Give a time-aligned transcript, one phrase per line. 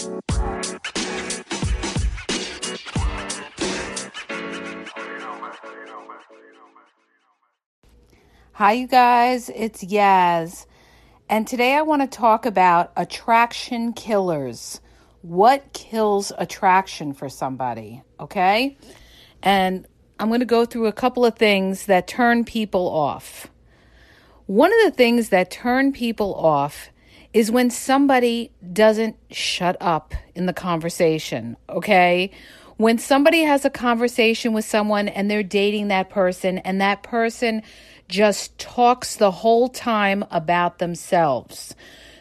[0.00, 0.08] Hi,
[8.72, 10.64] you guys, it's Yaz.
[11.28, 14.80] And today I want to talk about attraction killers.
[15.20, 18.02] What kills attraction for somebody?
[18.18, 18.78] Okay.
[19.42, 19.86] And
[20.18, 23.48] I'm going to go through a couple of things that turn people off.
[24.46, 26.88] One of the things that turn people off
[27.32, 31.56] is when somebody doesn't shut up in the conversation.
[31.68, 32.30] Okay.
[32.76, 37.62] When somebody has a conversation with someone and they're dating that person and that person
[38.08, 41.74] just talks the whole time about themselves.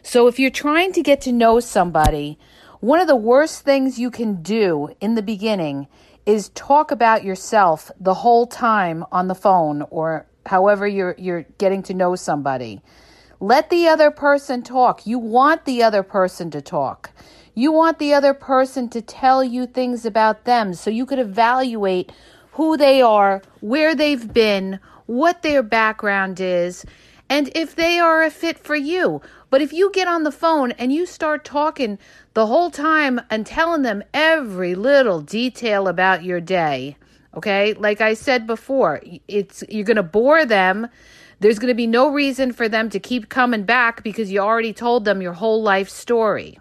[0.03, 2.37] So if you're trying to get to know somebody,
[2.79, 5.87] one of the worst things you can do in the beginning
[6.25, 11.83] is talk about yourself the whole time on the phone or however you're you're getting
[11.83, 12.81] to know somebody.
[13.39, 15.07] Let the other person talk.
[15.07, 17.11] You want the other person to talk.
[17.55, 22.11] You want the other person to tell you things about them so you could evaluate
[22.53, 26.85] who they are, where they've been, what their background is,
[27.29, 29.21] and if they are a fit for you.
[29.49, 31.97] But if you get on the phone and you start talking
[32.33, 36.97] the whole time and telling them every little detail about your day,
[37.35, 37.73] okay?
[37.73, 40.89] Like I said before, it's you're going to bore them.
[41.39, 44.73] There's going to be no reason for them to keep coming back because you already
[44.73, 46.59] told them your whole life story.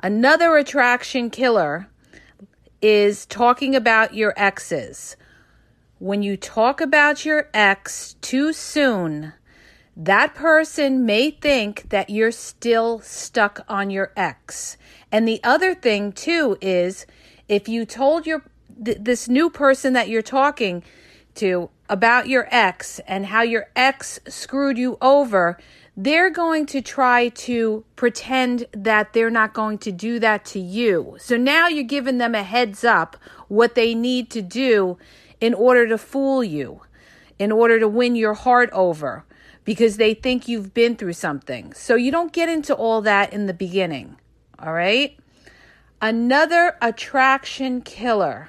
[0.00, 1.88] Another attraction killer
[2.80, 5.16] is talking about your exes
[6.04, 9.32] when you talk about your ex too soon,
[9.96, 14.76] that person may think that you're still stuck on your ex.
[15.10, 17.06] And the other thing too is
[17.48, 18.44] if you told your
[18.84, 20.82] th- this new person that you're talking
[21.36, 25.58] to about your ex and how your ex screwed you over,
[25.96, 31.16] they're going to try to pretend that they're not going to do that to you.
[31.20, 33.16] So now you're giving them a heads up
[33.48, 34.98] what they need to do
[35.40, 36.80] in order to fool you,
[37.38, 39.24] in order to win your heart over,
[39.64, 41.72] because they think you've been through something.
[41.74, 44.16] So you don't get into all that in the beginning.
[44.58, 45.16] All right?
[46.00, 48.48] Another attraction killer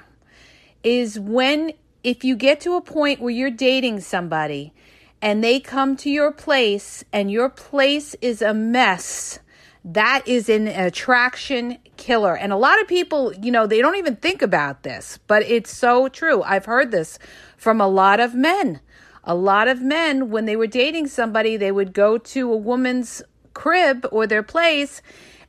[0.82, 1.72] is when,
[2.06, 4.72] if you get to a point where you're dating somebody
[5.20, 9.40] and they come to your place and your place is a mess
[9.84, 12.36] that is an attraction killer.
[12.36, 15.72] And a lot of people, you know, they don't even think about this, but it's
[15.72, 16.42] so true.
[16.42, 17.20] I've heard this
[17.56, 18.80] from a lot of men.
[19.22, 23.22] A lot of men, when they were dating somebody, they would go to a woman's
[23.54, 25.02] crib or their place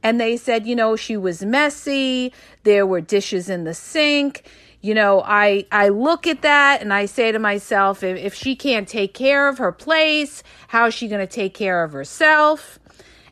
[0.03, 2.31] and they said, you know, she was messy,
[2.63, 4.44] there were dishes in the sink.
[4.81, 8.55] You know, I I look at that and I say to myself, if, if she
[8.55, 12.79] can't take care of her place, how is she going to take care of herself?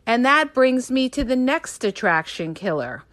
[0.05, 3.03] And that brings me to the next attraction killer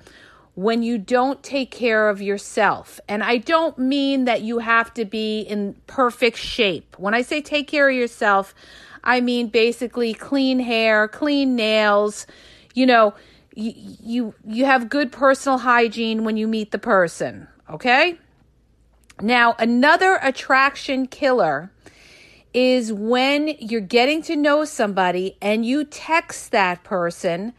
[0.55, 3.01] when you don't take care of yourself.
[3.09, 6.95] And I don't mean that you have to be in perfect shape.
[6.99, 8.55] When I say take care of yourself,
[9.03, 12.27] I mean basically clean hair, clean nails,
[12.75, 13.15] you know,
[13.55, 13.73] you
[14.03, 18.19] you, you have good personal hygiene when you meet the person, okay?
[19.21, 21.71] Now, another attraction killer
[22.55, 27.55] is when you're getting to know somebody and you text that person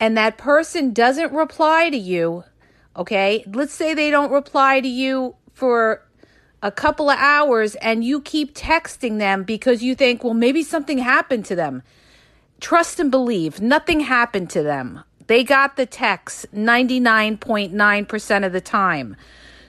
[0.00, 2.44] and that person doesn't reply to you,
[2.96, 3.44] okay?
[3.46, 6.02] Let's say they don't reply to you for
[6.62, 10.98] a couple of hours and you keep texting them because you think, well, maybe something
[10.98, 11.82] happened to them.
[12.60, 15.02] Trust and believe, nothing happened to them.
[15.26, 19.16] They got the text 99.9% of the time.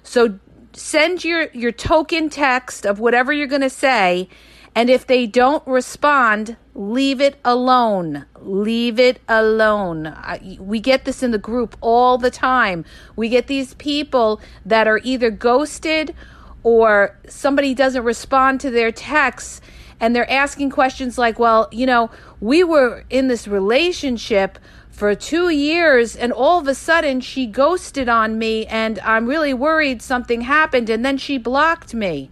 [0.04, 0.40] So
[0.74, 4.30] send your, your token text of whatever you're going to say
[4.76, 8.26] and if they don't respond, leave it alone.
[8.40, 10.08] Leave it alone.
[10.08, 12.84] I, we get this in the group all the time.
[13.16, 16.16] We get these people that are either ghosted
[16.64, 19.62] or somebody doesn't respond to their texts
[20.00, 22.10] and they're asking questions like, well, you know,
[22.42, 24.58] we were in this relationship
[24.94, 29.54] for two years and all of a sudden she ghosted on me and I'm really
[29.54, 32.30] worried something happened and then she blocked me.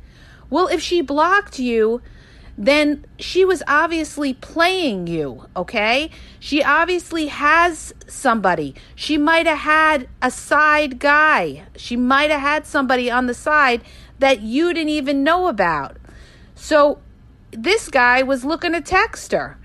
[0.52, 2.02] Well, if she blocked you,
[2.56, 6.12] then she was obviously playing you, okay?
[6.40, 8.76] She obviously has somebody.
[8.94, 11.64] She might have had a side guy.
[11.76, 13.82] She might have had somebody on the side
[14.20, 15.98] that you didn't even know about.
[16.54, 17.00] So
[17.50, 19.58] this guy was looking to text her.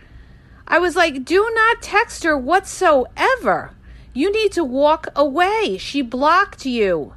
[0.69, 3.73] I was like, do not text her whatsoever.
[4.13, 5.77] You need to walk away.
[5.79, 7.15] She blocked you.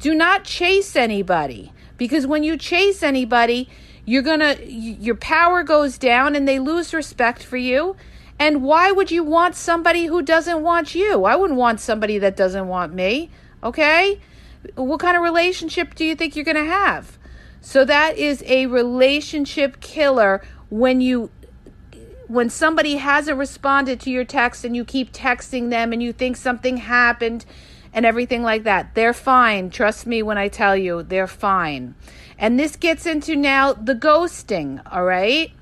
[0.00, 3.68] Do not chase anybody because when you chase anybody,
[4.04, 7.96] you're gonna your power goes down and they lose respect for you
[8.38, 11.24] And why would you want somebody who doesn't want you?
[11.24, 13.30] I wouldn't want somebody that doesn't want me.
[13.62, 14.20] Okay?
[14.74, 17.18] What kind of relationship do you think you're going to have?
[17.60, 21.30] So that is a relationship killer when you
[22.28, 26.36] when somebody hasn't responded to your text and you keep texting them and you think
[26.36, 27.44] something happened
[27.92, 28.94] and everything like that.
[28.94, 29.70] They're fine.
[29.70, 31.94] Trust me when I tell you, they're fine.
[32.38, 35.52] And this gets into now the ghosting, all right?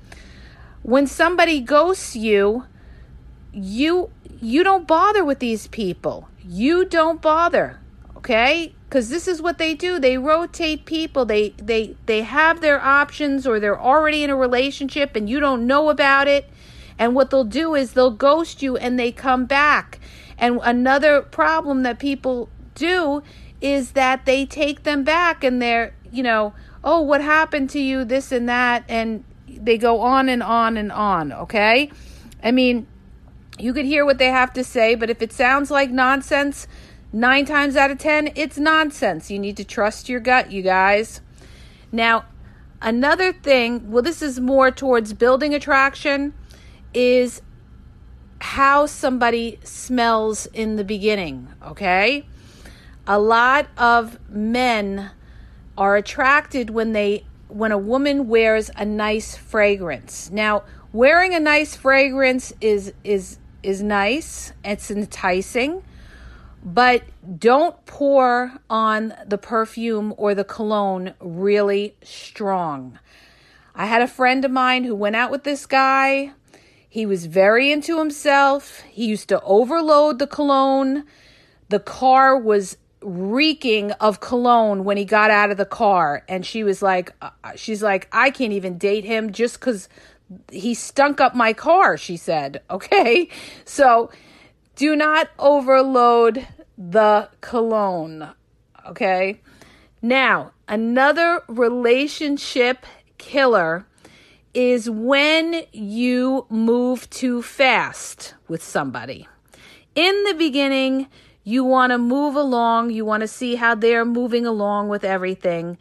[0.81, 2.65] When somebody ghosts you,
[3.53, 6.27] you you don't bother with these people.
[6.43, 7.79] You don't bother,
[8.17, 8.75] okay?
[8.89, 9.97] Cuz this is what they do.
[9.97, 11.25] They rotate people.
[11.25, 15.65] They they they have their options or they're already in a relationship and you don't
[15.65, 16.49] know about it.
[16.97, 19.99] And what they'll do is they'll ghost you and they come back.
[20.37, 23.23] And another problem that people do
[23.61, 26.53] is that they take them back and they're, you know,
[26.83, 28.83] oh, what happened to you, this and that.
[28.87, 31.91] And they go on and on and on, okay?
[32.43, 32.87] I mean,
[33.57, 36.67] you could hear what they have to say, but if it sounds like nonsense,
[37.13, 39.31] nine times out of ten, it's nonsense.
[39.31, 41.21] You need to trust your gut, you guys.
[41.91, 42.25] Now,
[42.81, 46.33] another thing, well, this is more towards building attraction,
[46.95, 47.41] is
[48.39, 52.25] how somebody smells in the beginning, okay?
[53.05, 55.11] A lot of men
[55.77, 60.31] are attracted when they when a woman wears a nice fragrance.
[60.31, 64.53] Now, wearing a nice fragrance is is is nice.
[64.63, 65.83] It's enticing.
[66.63, 67.03] But
[67.37, 72.97] don't pour on the perfume or the cologne really strong.
[73.75, 76.31] I had a friend of mine who went out with this guy.
[76.95, 78.79] He was very into himself.
[78.89, 81.03] He used to overload the cologne.
[81.67, 86.23] The car was reeking of cologne when he got out of the car.
[86.29, 89.89] And she was like uh, she's like I can't even date him just cuz
[90.49, 92.61] he stunk up my car she said.
[92.69, 93.27] Okay?
[93.65, 94.09] So
[94.77, 96.47] do not overload
[96.77, 98.29] the cologne.
[98.87, 99.41] Okay?
[100.01, 102.85] Now another relationship
[103.17, 103.85] killer
[104.55, 109.27] is when you move too fast with somebody
[109.93, 111.07] in the beginning
[111.47, 112.89] you want to move along.
[112.89, 115.77] You want to see how they're moving along with everything.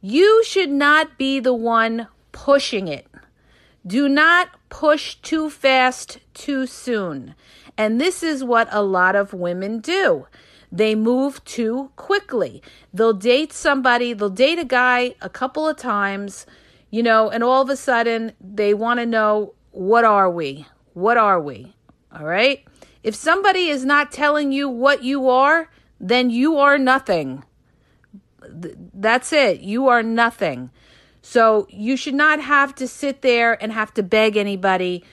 [0.00, 3.08] You should not be the one pushing it.
[3.84, 7.34] Do not push too fast too soon.
[7.76, 10.28] And this is what a lot of women do.
[10.70, 12.62] They move too quickly.
[12.94, 16.46] They'll date somebody, they'll date a guy a couple of times,
[16.90, 20.66] you know, and all of a sudden they want to know what are we?
[20.94, 21.74] What are we?
[22.12, 22.64] All right?
[23.02, 25.70] If somebody is not telling you what you are,
[26.00, 27.44] then you are nothing.
[28.40, 29.60] That's it.
[29.60, 30.70] You are nothing.
[31.22, 35.04] So you should not have to sit there and have to beg anybody,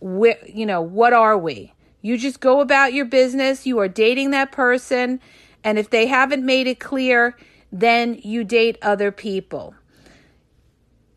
[0.00, 1.72] you know, what are we?
[2.00, 3.66] You just go about your business.
[3.66, 5.20] You are dating that person.
[5.64, 7.36] And if they haven't made it clear,
[7.72, 9.74] then you date other people.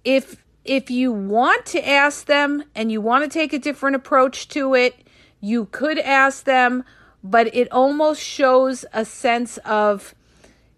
[0.08, 4.48] If if you want to ask them and you want to take a different approach
[4.50, 4.96] to it,
[5.42, 6.86] you could ask them,
[7.22, 10.16] but it almost shows a sense of,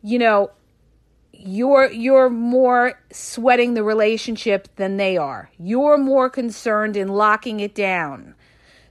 [0.01, 0.49] you know,
[1.31, 5.51] you're you're more sweating the relationship than they are.
[5.59, 8.33] You're more concerned in locking it down.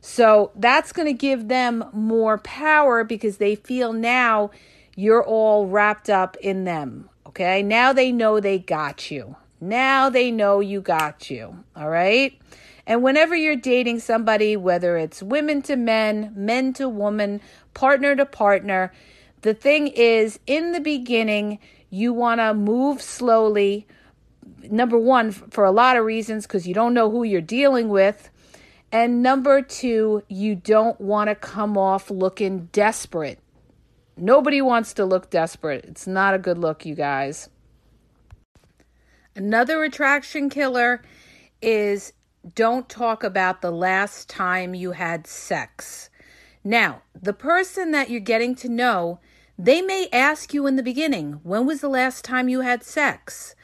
[0.00, 4.52] So that's going to give them more power because they feel now
[4.95, 7.11] you're all wrapped up in them.
[7.26, 7.64] Okay?
[7.64, 9.35] Now they know they got you.
[9.61, 11.65] Now they know you got you.
[11.77, 12.38] All right?
[12.87, 17.41] And whenever you're dating somebody, whether it's women to men, men to woman,
[17.75, 18.93] partner to partner,
[19.43, 21.59] the thing is, in the beginning,
[21.91, 23.87] you want to move slowly.
[24.71, 28.31] Number one, for a lot of reasons, because you don't know who you're dealing with.
[28.91, 33.38] And number two, you don't want to come off looking desperate.
[34.17, 35.85] Nobody wants to look desperate.
[35.85, 37.50] It's not a good look, you guys.
[39.38, 41.00] Another attraction killer
[41.62, 42.12] is
[42.57, 46.11] don't talk about the last time you had sex.
[46.64, 49.21] Now, the person that you're getting to know,
[49.57, 53.54] they may ask you in the beginning, when was the last time you had sex?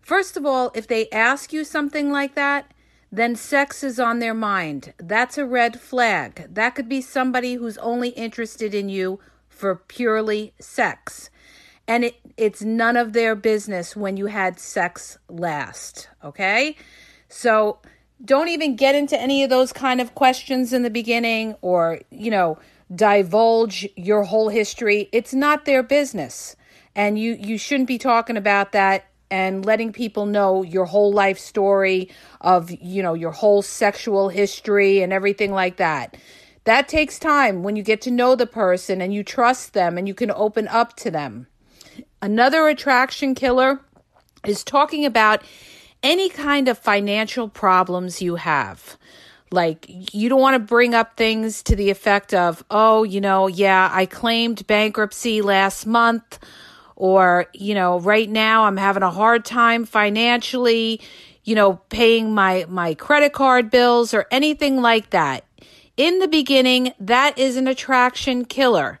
[0.00, 2.74] First of all, if they ask you something like that,
[3.12, 4.94] then sex is on their mind.
[4.98, 6.48] That's a red flag.
[6.52, 11.30] That could be somebody who's only interested in you for purely sex.
[11.90, 16.08] And it, it's none of their business when you had sex last.
[16.22, 16.76] Okay?
[17.28, 17.80] So
[18.24, 22.30] don't even get into any of those kind of questions in the beginning or, you
[22.30, 22.60] know,
[22.94, 25.08] divulge your whole history.
[25.10, 26.54] It's not their business.
[26.94, 31.40] And you you shouldn't be talking about that and letting people know your whole life
[31.40, 32.08] story
[32.40, 36.16] of, you know, your whole sexual history and everything like that.
[36.64, 40.06] That takes time when you get to know the person and you trust them and
[40.06, 41.48] you can open up to them.
[42.22, 43.80] Another attraction killer
[44.46, 45.42] is talking about
[46.02, 48.98] any kind of financial problems you have.
[49.50, 53.46] Like, you don't want to bring up things to the effect of, oh, you know,
[53.46, 56.38] yeah, I claimed bankruptcy last month,
[56.94, 61.00] or, you know, right now I'm having a hard time financially,
[61.42, 65.44] you know, paying my, my credit card bills or anything like that.
[65.96, 69.00] In the beginning, that is an attraction killer.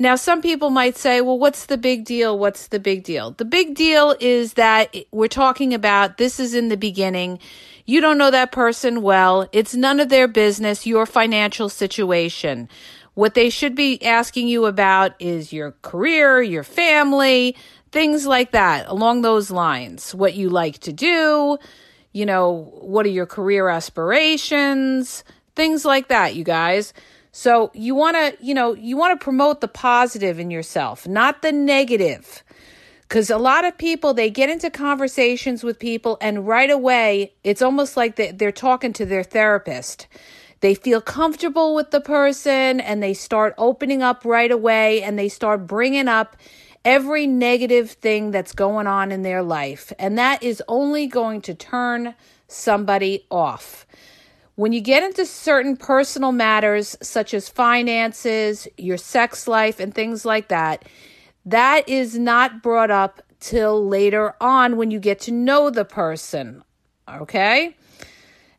[0.00, 2.38] Now, some people might say, well, what's the big deal?
[2.38, 3.32] What's the big deal?
[3.32, 7.38] The big deal is that we're talking about this is in the beginning.
[7.84, 9.46] You don't know that person well.
[9.52, 12.70] It's none of their business, your financial situation.
[13.12, 17.54] What they should be asking you about is your career, your family,
[17.92, 20.14] things like that, along those lines.
[20.14, 21.58] What you like to do,
[22.12, 26.94] you know, what are your career aspirations, things like that, you guys.
[27.32, 31.42] So you want to, you know, you want to promote the positive in yourself, not
[31.42, 32.42] the negative.
[33.02, 37.60] Because a lot of people, they get into conversations with people, and right away, it's
[37.60, 40.06] almost like they're talking to their therapist.
[40.60, 45.28] They feel comfortable with the person and they start opening up right away and they
[45.28, 46.36] start bringing up
[46.84, 49.92] every negative thing that's going on in their life.
[49.98, 52.14] And that is only going to turn
[52.46, 53.86] somebody off.
[54.60, 60.26] When you get into certain personal matters, such as finances, your sex life, and things
[60.26, 60.84] like that,
[61.46, 66.62] that is not brought up till later on when you get to know the person.
[67.08, 67.74] Okay?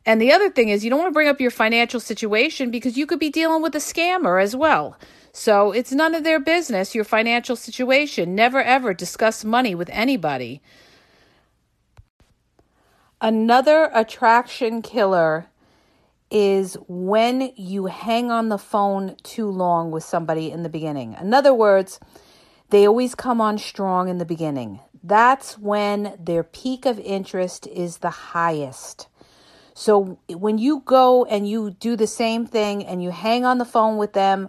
[0.04, 2.96] And the other thing is, you don't want to bring up your financial situation because
[2.96, 4.98] you could be dealing with a scammer as well.
[5.32, 8.34] So it's none of their business, your financial situation.
[8.34, 10.62] Never ever discuss money with anybody.
[13.20, 15.46] Another attraction killer
[16.32, 21.14] is when you hang on the phone too long with somebody in the beginning.
[21.20, 22.00] In other words,
[22.70, 24.80] they always come on strong in the beginning.
[25.04, 29.08] That's when their peak of interest is the highest.
[29.74, 33.66] So when you go and you do the same thing and you hang on the
[33.66, 34.48] phone with them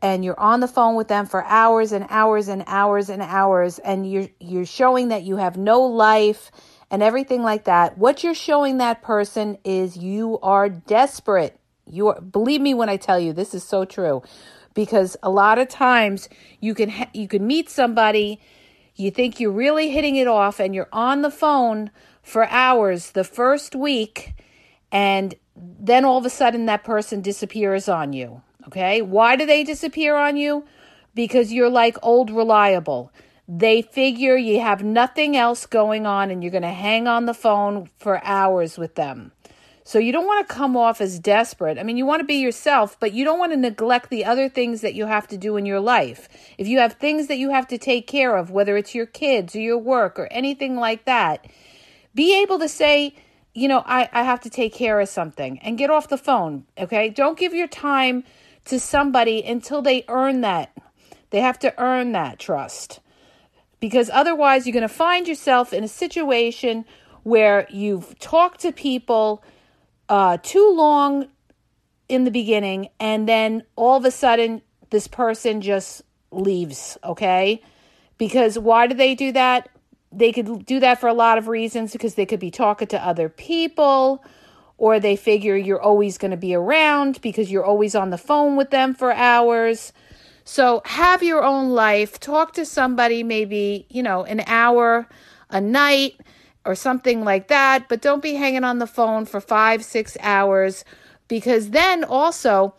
[0.00, 3.78] and you're on the phone with them for hours and hours and hours and hours
[3.78, 6.50] and you're you're showing that you have no life
[6.90, 11.58] and everything like that, what you're showing that person is you are desperate.
[11.86, 14.22] You are, believe me when I tell you this is so true.
[14.74, 16.28] Because a lot of times
[16.60, 18.40] you can ha- you can meet somebody
[18.96, 21.90] you think you're really hitting it off and you're on the phone
[22.22, 24.34] for hours the first week
[24.92, 29.02] and then all of a sudden that person disappears on you okay?
[29.02, 30.64] Why do they disappear on you?
[31.14, 33.12] Because you're like old reliable
[33.52, 37.34] they figure you have nothing else going on and you're going to hang on the
[37.34, 39.32] phone for hours with them.
[39.82, 41.76] So you don't want to come off as desperate.
[41.76, 44.48] I mean, you want to be yourself, but you don't want to neglect the other
[44.48, 46.28] things that you have to do in your life.
[46.58, 49.56] If you have things that you have to take care of, whether it's your kids
[49.56, 51.44] or your work or anything like that,
[52.14, 53.16] be able to say,
[53.52, 56.66] you know, I, I have to take care of something and get off the phone.
[56.78, 57.08] Okay.
[57.08, 58.22] Don't give your time
[58.66, 60.72] to somebody until they earn that.
[61.30, 63.00] They have to earn that trust
[63.80, 66.84] because otherwise you're going to find yourself in a situation
[67.22, 69.42] where you've talked to people
[70.08, 71.28] uh, too long
[72.08, 77.62] in the beginning and then all of a sudden this person just leaves okay?
[78.18, 79.68] Because why do they do that?
[80.12, 83.04] They could do that for a lot of reasons because they could be talking to
[83.04, 84.24] other people
[84.76, 88.56] or they figure you're always going to be around because you're always on the phone
[88.56, 89.92] with them for hours
[90.44, 92.18] so have your own life.
[92.18, 95.08] Talk to somebody maybe, you know, an hour
[95.50, 96.20] a night
[96.64, 100.84] or something like that, but don't be hanging on the phone for five, six hours
[101.28, 102.74] because then also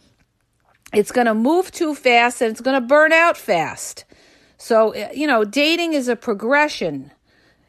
[0.94, 4.06] it's going to move too fast and it's going to burn out fast.
[4.58, 7.12] So, eh, you know, dating is a progression.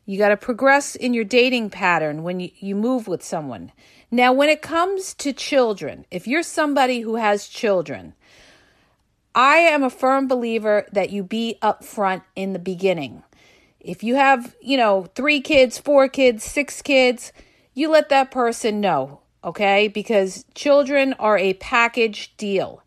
[0.04, 3.72] You got to progress in your dating pattern when you, you move with someone.
[4.10, 8.14] Now, when it comes to children, if you're somebody who has children,
[9.34, 13.22] I am a firm believer that you be upfront in the beginning.
[13.80, 17.32] If you have, you know, three kids, four kids, six kids,
[17.74, 19.88] you let that person know, okay?
[19.88, 22.82] Because children are a package deal.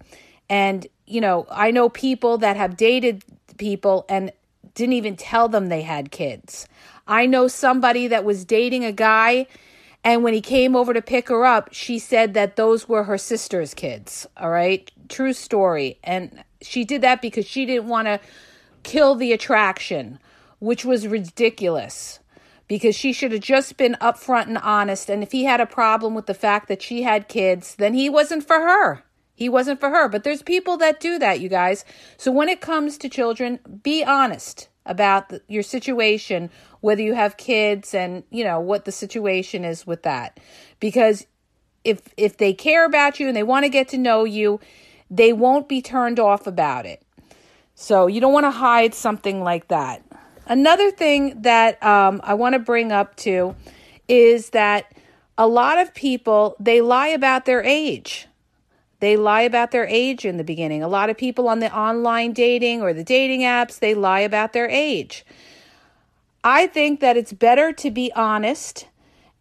[0.49, 3.23] And, you know, I know people that have dated
[3.57, 4.31] people and
[4.75, 6.67] didn't even tell them they had kids.
[7.07, 9.47] I know somebody that was dating a guy
[10.05, 13.17] and when he came over to pick her up, she said that those were her
[13.17, 14.27] sister's kids.
[14.37, 14.89] All right.
[15.09, 15.99] True story.
[16.03, 18.19] And she did that because she didn't want to
[18.83, 20.19] kill the attraction,
[20.59, 22.19] which was ridiculous.
[22.67, 25.09] because she should have just been upfront and honest.
[25.09, 28.09] And if he had a problem with the fact that she had kids, then he
[28.09, 29.03] wasn't for her.
[29.35, 30.07] He wasn't for her.
[30.09, 31.85] But there's people that do that, you guys.
[32.17, 36.49] So when it comes to children, be honest about the, your situation,
[36.81, 40.39] whether you have kids and, you know, what the situation is with that.
[40.79, 41.25] Because
[41.83, 44.59] if if they care about you and they want to get to know you,
[45.09, 47.01] they won't be turned off about it.
[47.75, 50.03] So you don't want to hide something like that.
[50.47, 53.55] Another thing that um, I want to bring up too
[54.07, 54.91] is that
[55.37, 58.27] a lot of people they lie about their age.
[58.99, 60.81] They lie about their age in the beginning.
[60.81, 64.53] A lot of people on the online dating or the dating apps, they lie about
[64.53, 65.25] their age.
[66.43, 68.87] I think that it's better to be honest.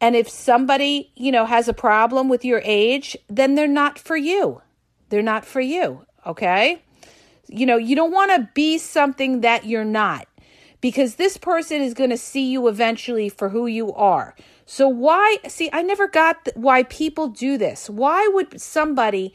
[0.01, 4.17] And if somebody, you know, has a problem with your age, then they're not for
[4.17, 4.61] you.
[5.15, 6.83] They're not for you, okay?
[7.47, 10.27] You know, you don't want to be something that you're not
[10.81, 14.35] because this person is going to see you eventually for who you are.
[14.67, 17.89] So why see I never got th- why people do this.
[17.89, 19.33] Why would somebody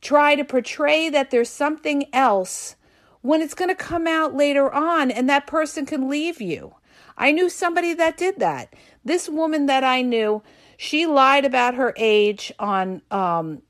[0.00, 2.76] try to portray that there's something else
[3.22, 6.76] when it's going to come out later on and that person can leave you?
[7.18, 8.72] I knew somebody that did that.
[9.04, 10.44] This woman that I knew,
[10.76, 13.62] she lied about her age on um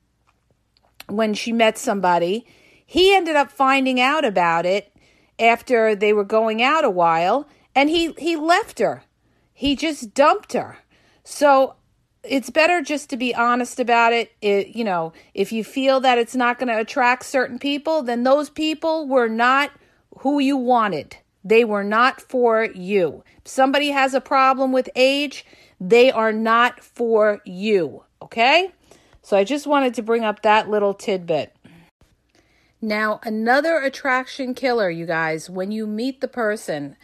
[1.08, 2.46] when she met somebody.
[2.84, 4.92] He ended up finding out about it
[5.38, 9.04] after they were going out a while and he he left her.
[9.52, 10.78] He just dumped her.
[11.24, 11.74] So
[12.22, 14.32] it's better just to be honest about it.
[14.40, 18.24] it you know, if you feel that it's not going to attract certain people, then
[18.24, 19.70] those people were not
[20.18, 21.16] who you wanted.
[21.44, 23.22] They were not for you.
[23.44, 25.46] If somebody has a problem with age,
[25.80, 28.02] they are not for you.
[28.20, 28.72] Okay?
[29.26, 31.52] So I just wanted to bring up that little tidbit.
[32.80, 36.94] Now, another attraction killer, you guys, when you meet the person,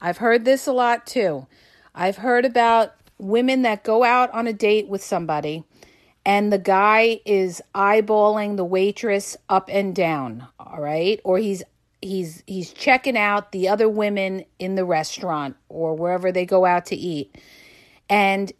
[0.00, 1.46] I've heard this a lot too.
[1.94, 5.62] I've heard about women that go out on a date with somebody
[6.26, 11.20] and the guy is eyeballing the waitress up and down, all right?
[11.22, 11.62] Or he's
[12.02, 16.86] he's he's checking out the other women in the restaurant or wherever they go out
[16.86, 17.38] to eat.
[18.10, 18.52] And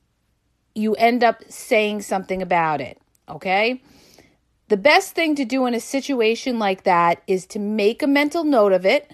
[0.76, 3.02] you end up saying something about it.
[3.28, 3.82] Okay.
[4.68, 8.44] The best thing to do in a situation like that is to make a mental
[8.44, 9.10] note of it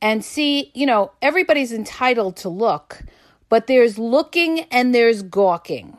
[0.00, 3.02] and see, you know, everybody's entitled to look,
[3.48, 5.96] but there's looking and there's gawking.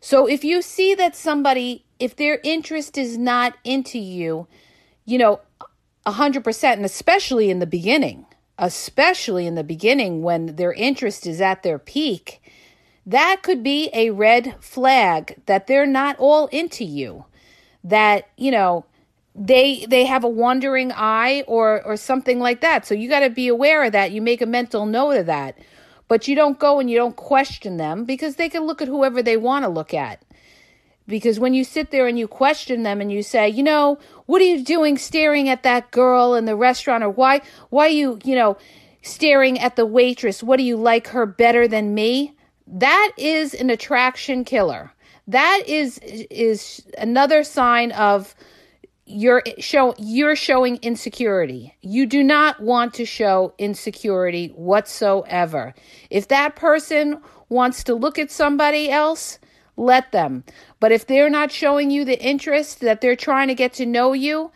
[0.00, 4.46] So if you see that somebody, if their interest is not into you,
[5.04, 5.40] you know,
[6.06, 8.26] 100%, and especially in the beginning,
[8.58, 12.40] especially in the beginning when their interest is at their peak,
[13.06, 17.24] that could be a red flag that they're not all into you.
[17.84, 18.84] That, you know,
[19.36, 22.84] they they have a wandering eye or or something like that.
[22.84, 24.10] So you got to be aware of that.
[24.10, 25.58] You make a mental note of that.
[26.08, 29.22] But you don't go and you don't question them because they can look at whoever
[29.22, 30.22] they want to look at.
[31.08, 34.40] Because when you sit there and you question them and you say, you know, what
[34.40, 38.18] are you doing staring at that girl in the restaurant or why why are you,
[38.24, 38.56] you know,
[39.02, 40.42] staring at the waitress?
[40.42, 42.35] What do you like her better than me?
[42.66, 44.92] That is an attraction killer.
[45.28, 48.34] That is is another sign of
[49.06, 51.74] you're show you're showing insecurity.
[51.80, 55.74] You do not want to show insecurity whatsoever.
[56.10, 59.38] If that person wants to look at somebody else,
[59.76, 60.44] let them.
[60.80, 64.12] But if they're not showing you the interest that they're trying to get to know
[64.12, 64.50] you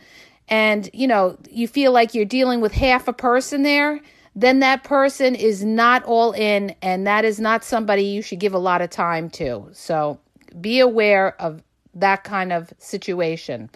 [0.49, 4.01] and you know, you feel like you're dealing with half a person there,
[4.35, 8.53] then that person is not all in and that is not somebody you should give
[8.53, 9.69] a lot of time to.
[9.73, 10.19] So
[10.59, 11.63] be aware of
[11.93, 13.69] that kind of situation.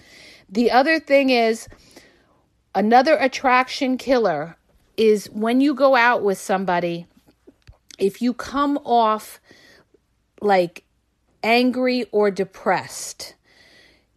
[0.50, 1.68] The other thing is
[2.74, 4.58] another attraction killer
[4.96, 7.06] is when you go out with somebody,
[8.00, 9.41] if you come off
[10.41, 10.84] like
[11.44, 13.36] angry or depressed.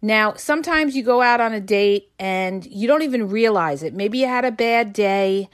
[0.00, 3.92] Now, sometimes you go out on a date and you don't even realize it.
[3.92, 5.48] Maybe you had a bad day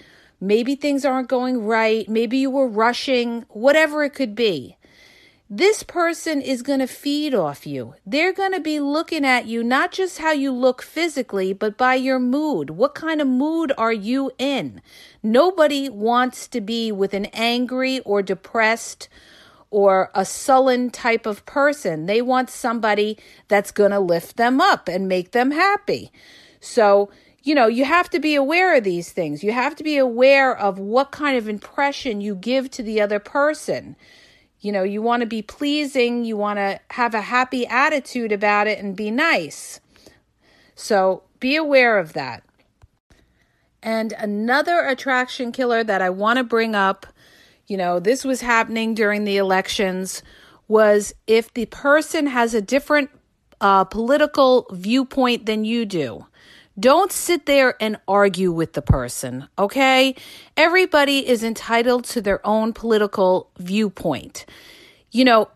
[0.45, 2.07] Maybe things aren't going right.
[2.07, 4.77] Maybe you were rushing, whatever it could be.
[5.49, 7.95] This person is going to feed off you.
[8.05, 11.95] They're going to be looking at you, not just how you look physically, but by
[11.95, 12.71] your mood.
[12.71, 14.83] What kind of mood are you in?
[15.23, 19.09] Nobody wants to be with an angry or depressed
[19.71, 22.07] or a sullen type of person.
[22.07, 26.13] They want somebody that's going to lift them up and make them happy.
[26.61, 27.11] So,
[27.45, 29.45] you know, you have to be aware of these things.
[29.45, 33.21] You have to be aware of what kind of impression you give to the other
[33.21, 33.95] person.
[34.61, 38.67] You know, you want to be pleasing, you want to have a happy attitude about
[38.67, 39.79] it and be nice.
[40.75, 42.43] So be aware of that.
[43.83, 47.07] And another attraction killer that I want to bring up
[47.67, 50.23] you know, this was happening during the elections,
[50.69, 53.11] was if the person has a different
[53.61, 56.27] uh, political viewpoint than you do.
[56.79, 60.17] Don't sit there and argue with the person, okay?
[60.57, 64.45] Everybody is entitled to their own political viewpoint.
[65.13, 65.51] You know,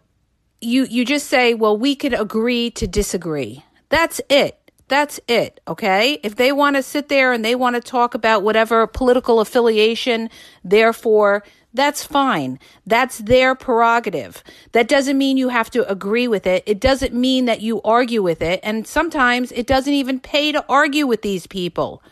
[0.61, 4.68] you you just say, "Well, we could agree to disagree." That's it.
[4.89, 6.19] That's it, okay?
[6.23, 10.31] If they want to sit there and they want to talk about whatever political affiliation,
[10.65, 12.59] therefore, that's fine.
[12.87, 14.43] That's their prerogative.
[14.73, 16.63] That doesn't mean you have to agree with it.
[16.67, 18.61] It doesn't mean that you argue with it.
[18.63, 22.03] And sometimes it doesn't even pay to argue with these people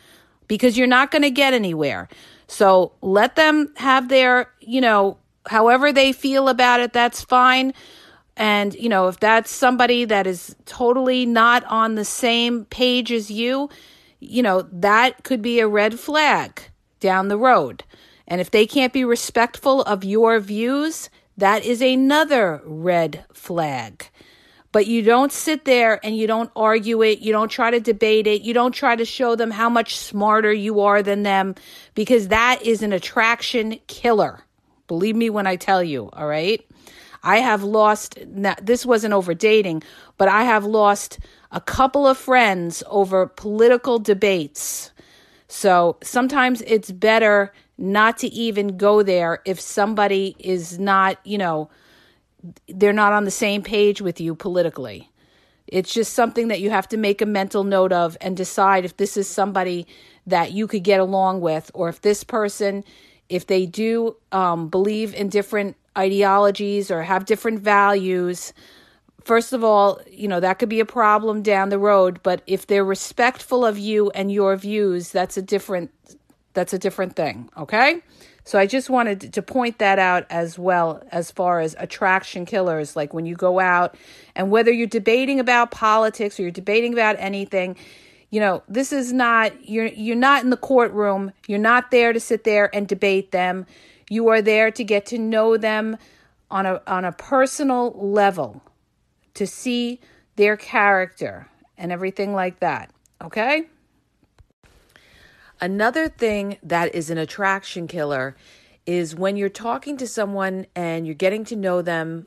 [0.47, 2.09] because you're not going to get anywhere.
[2.47, 7.73] So let them have their, you know, however they feel about it, that's fine.
[8.37, 13.31] And, you know, if that's somebody that is totally not on the same page as
[13.31, 13.71] you,
[14.21, 16.63] you know, that could be a red flag
[17.01, 17.85] down the road.
[18.29, 24.09] And if they can't be respectful of your views, that is another red flag.
[24.73, 27.21] But you don't sit there and you don't argue it.
[27.21, 28.43] You don't try to debate it.
[28.43, 31.55] You don't try to show them how much smarter you are than them
[31.95, 34.41] because that is an attraction killer.
[34.87, 36.63] Believe me when I tell you, all right?
[37.27, 38.17] I have lost,
[38.63, 39.83] this wasn't over dating,
[40.17, 41.19] but I have lost
[41.51, 44.93] a couple of friends over political debates.
[45.49, 51.69] So sometimes it's better not to even go there if somebody is not, you know,
[52.69, 55.11] they're not on the same page with you politically.
[55.67, 58.99] It's just something that you have to make a mental note of and decide if
[58.99, 59.89] this is somebody
[60.29, 62.85] that you could get along with, or if this person,
[63.29, 68.53] if they do um, believe in different ideologies or have different values,
[69.25, 72.67] first of all, you know, that could be a problem down the road, but if
[72.67, 75.91] they're respectful of you and your views, that's a different
[76.55, 78.01] that's a different thing, okay?
[78.45, 82.97] So I just wanted to point that out as well as far as attraction killers
[82.97, 83.97] like when you go out
[84.35, 87.77] and whether you're debating about politics or you're debating about anything,
[88.31, 91.33] you know, this is not you're you're not in the courtroom.
[91.49, 93.67] You're not there to sit there and debate them.
[94.09, 95.97] You are there to get to know them
[96.51, 98.63] on a on a personal level,
[99.35, 100.01] to see
[100.37, 102.91] their character and everything like that.
[103.23, 103.67] Okay?
[105.61, 108.37] Another thing that is an attraction killer
[108.85, 112.27] is when you're talking to someone and you're getting to know them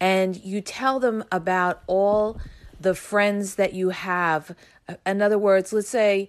[0.00, 2.40] and you tell them about all
[2.80, 4.54] the friends that you have.
[5.04, 6.28] In other words, let's say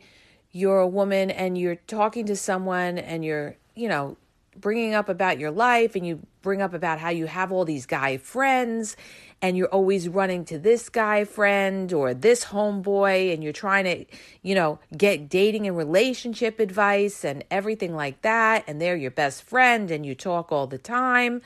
[0.51, 4.17] you're a woman and you're talking to someone and you're, you know,
[4.59, 7.85] bringing up about your life and you bring up about how you have all these
[7.85, 8.95] guy friends
[9.41, 14.05] and you're always running to this guy friend or this homeboy and you're trying to,
[14.41, 19.43] you know, get dating and relationship advice and everything like that and they're your best
[19.43, 21.41] friend and you talk all the time.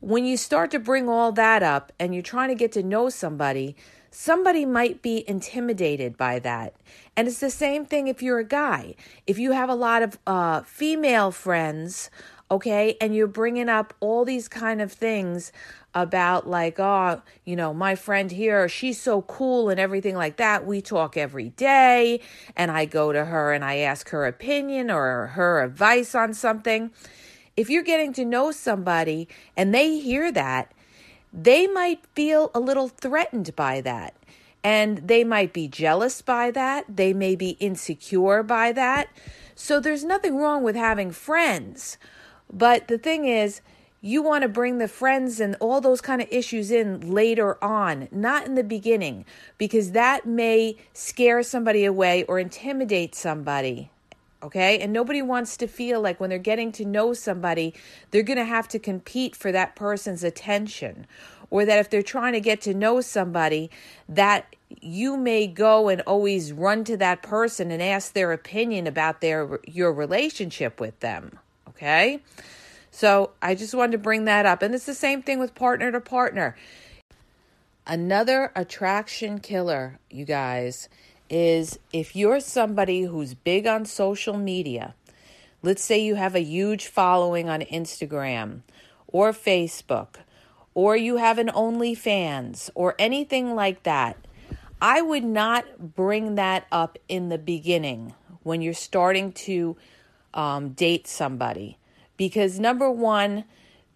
[0.00, 3.08] When you start to bring all that up and you're trying to get to know
[3.08, 3.76] somebody,
[4.12, 6.74] somebody might be intimidated by that.
[7.16, 8.94] And it's the same thing if you're a guy.
[9.26, 12.10] If you have a lot of uh, female friends,
[12.50, 15.50] okay, and you're bringing up all these kind of things
[15.94, 20.66] about, like, oh, you know, my friend here, she's so cool and everything like that.
[20.66, 22.20] We talk every day,
[22.54, 26.92] and I go to her and I ask her opinion or her advice on something.
[27.56, 30.72] If you're getting to know somebody and they hear that,
[31.32, 34.14] they might feel a little threatened by that.
[34.64, 36.84] And they might be jealous by that.
[36.88, 39.08] They may be insecure by that.
[39.54, 41.98] So there's nothing wrong with having friends.
[42.52, 43.60] But the thing is,
[44.00, 48.08] you want to bring the friends and all those kind of issues in later on,
[48.10, 49.24] not in the beginning,
[49.58, 53.91] because that may scare somebody away or intimidate somebody
[54.42, 54.78] okay?
[54.78, 57.74] And nobody wants to feel like when they're getting to know somebody,
[58.10, 61.06] they're going to have to compete for that person's attention.
[61.50, 63.70] Or that if they're trying to get to know somebody,
[64.08, 69.20] that you may go and always run to that person and ask their opinion about
[69.20, 72.20] their your relationship with them, okay?
[72.90, 74.62] So, I just wanted to bring that up.
[74.62, 76.56] And it's the same thing with partner to partner.
[77.86, 80.88] Another attraction killer, you guys,
[81.32, 84.94] is if you're somebody who's big on social media,
[85.62, 88.60] let's say you have a huge following on Instagram
[89.08, 90.16] or Facebook,
[90.74, 94.16] or you have an OnlyFans or anything like that,
[94.80, 99.76] I would not bring that up in the beginning when you're starting to
[100.34, 101.78] um, date somebody.
[102.18, 103.44] Because number one,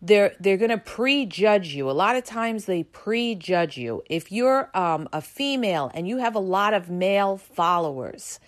[0.06, 1.90] they're they're going to prejudge you.
[1.90, 4.02] A lot of times they prejudge you.
[4.08, 8.38] If you're um, a female and you have a lot of male followers,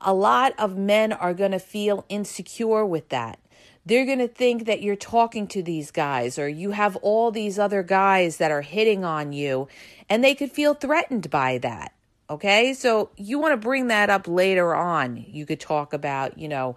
[0.00, 3.38] a lot of men are going to feel insecure with that.
[3.84, 7.58] they're going to think that you're talking to these guys or you have all these
[7.58, 9.66] other guys that are hitting on you
[10.08, 11.92] and they could feel threatened by that.
[12.28, 12.74] Okay?
[12.74, 15.24] So you want to bring that up later on.
[15.28, 16.76] You could talk about, you know,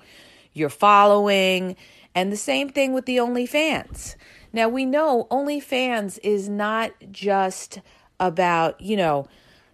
[0.53, 1.75] your following
[2.15, 4.15] and the same thing with the OnlyFans.
[4.51, 7.79] Now we know OnlyFans is not just
[8.19, 9.27] about, you know,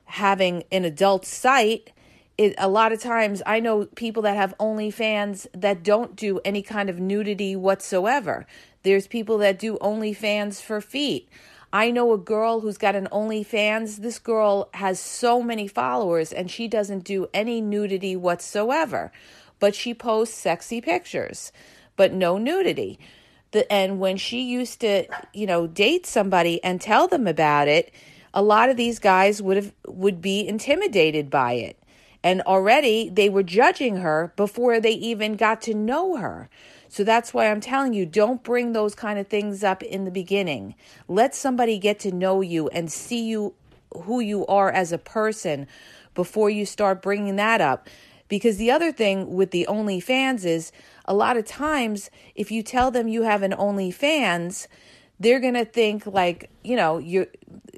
[0.05, 1.91] having an adult site
[2.39, 6.61] it, a lot of times I know people that have OnlyFans that don't do any
[6.61, 8.47] kind of nudity whatsoever.
[8.83, 11.27] There's people that do OnlyFans for feet.
[11.73, 13.97] I know a girl who's got an OnlyFans.
[13.97, 19.11] This girl has so many followers and she doesn't do any nudity whatsoever,
[19.59, 21.51] but she posts sexy pictures,
[21.99, 22.97] but no nudity.
[23.51, 27.93] The, and when she used to, you know, date somebody and tell them about it,
[28.33, 31.77] a lot of these guys would have would be intimidated by it
[32.23, 36.49] and already they were judging her before they even got to know her.
[36.89, 40.11] So that's why I'm telling you, don't bring those kind of things up in the
[40.11, 40.75] beginning.
[41.07, 43.53] Let somebody get to know you and see you
[44.03, 45.67] who you are as a person
[46.15, 47.87] before you start bringing that up.
[48.29, 50.71] Because the other thing with the OnlyFans is
[51.05, 54.67] a lot of times if you tell them you have an OnlyFans,
[55.19, 57.27] they're going to think like, you know, you're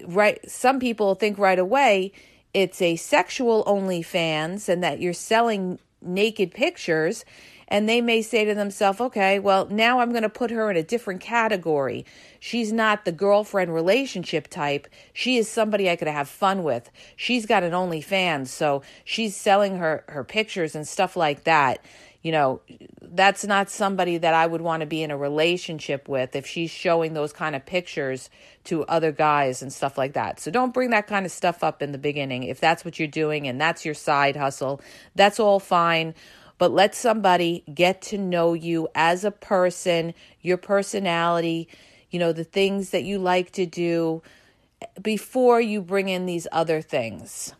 [0.05, 2.11] right some people think right away
[2.53, 7.23] it's a sexual OnlyFans and that you're selling naked pictures.
[7.71, 10.75] And they may say to themselves, okay, well, now I'm going to put her in
[10.75, 12.05] a different category.
[12.41, 14.87] She's not the girlfriend relationship type.
[15.13, 16.91] She is somebody I could have fun with.
[17.15, 21.83] She's got an OnlyFans, so she's selling her, her pictures and stuff like that
[22.21, 22.61] you know,
[23.01, 26.69] that's not somebody that I would want to be in a relationship with if she's
[26.69, 28.29] showing those kind of pictures
[28.65, 30.39] to other guys and stuff like that.
[30.39, 32.43] So don't bring that kind of stuff up in the beginning.
[32.43, 34.81] If that's what you're doing and that's your side hustle,
[35.15, 36.13] that's all fine.
[36.61, 41.67] But let somebody get to know you as a person, your personality,
[42.11, 44.21] you know, the things that you like to do
[45.01, 47.55] before you bring in these other things.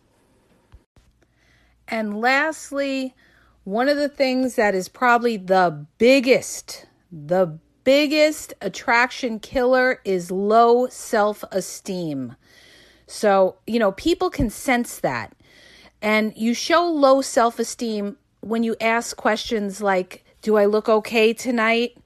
[1.88, 3.16] And lastly,
[3.64, 10.86] one of the things that is probably the biggest, the biggest attraction killer is low
[10.86, 12.36] self esteem.
[13.08, 15.34] So, you know, people can sense that.
[16.00, 21.32] And you show low self esteem when you ask questions like, Do I look okay
[21.32, 21.96] tonight?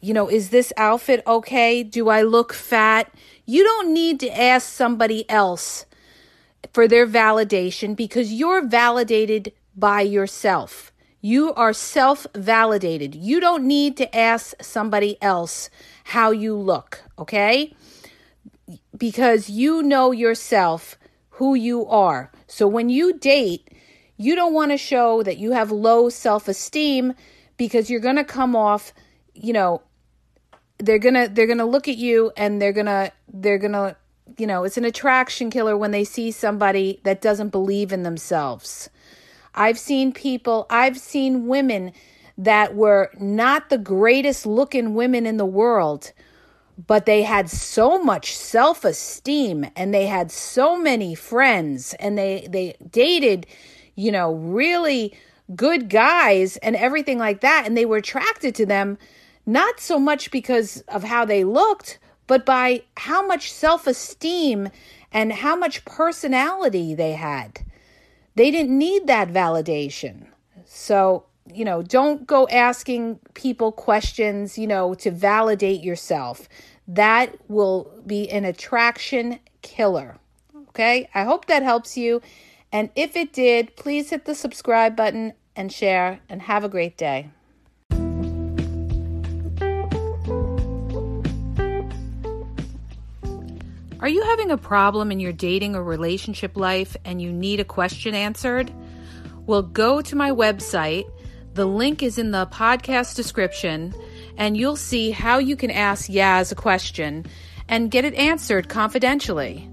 [0.00, 1.82] You know, is this outfit okay?
[1.82, 3.12] Do I look fat?
[3.44, 5.84] You don't need to ask somebody else
[6.72, 10.92] for their validation because you're validated by yourself.
[11.20, 13.14] You are self validated.
[13.14, 15.68] You don't need to ask somebody else
[16.04, 17.74] how you look, okay?
[18.96, 20.96] Because you know yourself
[21.40, 22.30] who you are.
[22.46, 23.69] So when you date,
[24.20, 27.14] you don't want to show that you have low self esteem
[27.56, 28.92] because you're going to come off,
[29.32, 29.80] you know,
[30.78, 33.72] they're going to they're going to look at you and they're going to they're going
[33.72, 33.96] to
[34.36, 38.90] you know, it's an attraction killer when they see somebody that doesn't believe in themselves.
[39.54, 41.92] I've seen people, I've seen women
[42.38, 46.12] that were not the greatest looking women in the world,
[46.86, 52.76] but they had so much self-esteem and they had so many friends and they they
[52.90, 53.46] dated,
[53.96, 55.14] you know, really
[55.54, 58.96] good guys and everything like that and they were attracted to them
[59.46, 64.68] not so much because of how they looked, but by how much self-esteem
[65.12, 67.60] and how much personality they had.
[68.36, 70.26] They didn't need that validation.
[70.64, 76.48] So, you know, don't go asking people questions, you know, to validate yourself.
[76.86, 80.16] That will be an attraction killer.
[80.68, 81.08] Okay?
[81.12, 82.22] I hope that helps you.
[82.72, 86.96] And if it did, please hit the subscribe button and share, and have a great
[86.96, 87.28] day.
[94.00, 97.64] Are you having a problem in your dating or relationship life and you need a
[97.64, 98.72] question answered?
[99.44, 101.04] Well, go to my website.
[101.52, 103.92] The link is in the podcast description,
[104.38, 107.26] and you'll see how you can ask Yaz a question
[107.68, 109.68] and get it answered confidentially.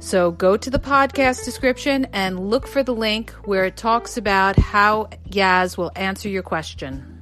[0.00, 4.56] So go to the podcast description and look for the link where it talks about
[4.56, 7.14] how Yaz will answer your question.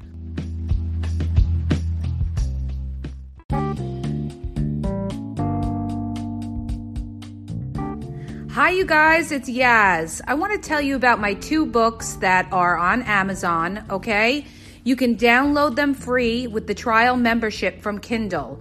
[8.52, 10.20] Hi, you guys, it's Yaz.
[10.26, 14.46] I want to tell you about my two books that are on Amazon, okay?
[14.82, 18.60] You can download them free with the trial membership from Kindle.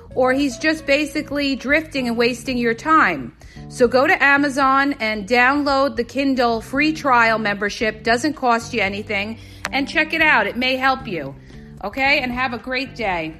[0.15, 3.35] or he's just basically drifting and wasting your time.
[3.69, 8.03] So go to Amazon and download the Kindle free trial membership.
[8.03, 9.39] Doesn't cost you anything.
[9.71, 10.47] And check it out.
[10.47, 11.33] It may help you.
[11.83, 12.19] Okay?
[12.19, 13.39] And have a great day.